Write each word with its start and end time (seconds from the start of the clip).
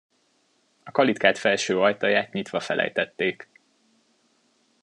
A 0.83 0.91
kalitkád 0.91 1.37
felső 1.37 1.79
ajtaját 1.79 2.33
nyitva 2.33 2.59
felejtették. 2.59 3.49